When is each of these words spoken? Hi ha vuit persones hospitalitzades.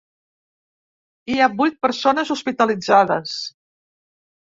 Hi 1.29 1.37
ha 1.45 1.51
vuit 1.61 1.79
persones 1.89 2.35
hospitalitzades. 2.39 3.39